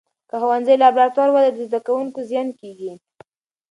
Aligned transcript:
که 0.29 0.35
ښوونځي 0.41 0.75
لابراتوار 0.83 1.29
ولري، 1.31 1.51
د 1.53 1.59
زده 1.69 1.79
کوونکو 1.87 2.19
زیان 2.29 2.49
کېږي. 2.59 2.91